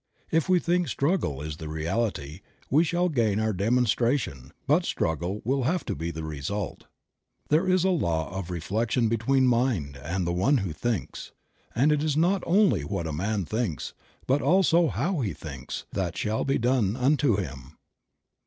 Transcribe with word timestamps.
If 0.31 0.49
we 0.49 0.57
think 0.57 0.87
struggle 0.87 1.43
is 1.43 1.57
the 1.57 1.69
reality, 1.69 2.41
we 2.71 2.83
shall 2.83 3.07
gain 3.07 3.39
our 3.39 3.53
demonstra 3.53 4.17
tion, 4.19 4.51
but 4.65 4.83
struggle 4.83 5.43
will 5.45 5.61
have 5.65 5.85
to 5.85 5.95
be 5.95 6.09
the 6.09 6.23
result. 6.23 6.85
There 7.49 7.69
is 7.69 7.83
a 7.83 7.91
law 7.91 8.35
of 8.35 8.49
reflection 8.49 9.09
between 9.09 9.45
Mind 9.45 9.95
and 9.97 10.25
the 10.25 10.33
one 10.33 10.57
who 10.65 10.73
thinks; 10.73 11.33
and 11.75 11.91
it 11.91 12.01
is 12.01 12.17
not 12.17 12.41
only 12.47 12.81
what 12.83 13.05
a 13.05 13.13
man 13.13 13.45
thinks 13.45 13.93
but 14.25 14.41
also 14.41 14.87
how 14.87 15.19
he 15.21 15.33
thinks 15.35 15.85
that 15.91 16.17
"shall 16.17 16.45
be 16.45 16.57
done 16.57 16.95
unto 16.95 17.35
him." 17.35 17.77